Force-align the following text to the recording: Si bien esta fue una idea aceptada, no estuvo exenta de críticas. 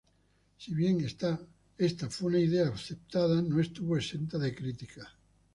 Si 0.57 0.73
bien 0.73 0.99
esta 1.01 2.09
fue 2.09 2.29
una 2.29 2.39
idea 2.39 2.69
aceptada, 2.69 3.39
no 3.39 3.59
estuvo 3.59 3.95
exenta 3.97 4.39
de 4.39 4.55
críticas. 4.55 5.05